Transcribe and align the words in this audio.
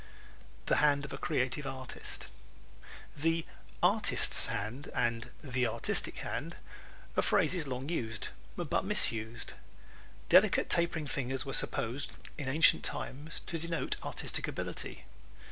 The 0.65 0.77
Hand 0.77 1.05
of 1.05 1.11
the 1.11 1.19
Creative 1.19 1.67
Artist¶ 1.67 2.25
"The 3.21 3.45
artist's 3.83 4.47
hand" 4.47 4.89
and 4.95 5.29
"the 5.43 5.67
artistic 5.67 6.17
hand" 6.25 6.57
are 7.15 7.21
phrases 7.21 7.67
long 7.67 7.87
used 7.87 8.29
but 8.55 8.83
misused. 8.83 9.53
Delicate 10.27 10.71
tapering 10.71 11.05
fingers 11.05 11.45
were 11.45 11.53
supposed 11.53 12.13
in 12.35 12.49
ancient 12.49 12.83
times 12.83 13.41
to 13.41 13.59
denote 13.59 13.97
artistic 14.03 14.47
ability. 14.47 15.05